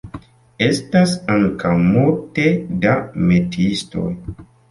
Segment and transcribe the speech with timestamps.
[0.67, 2.47] Estas ankaŭ multe
[2.85, 2.95] da
[3.33, 4.09] metiistoj.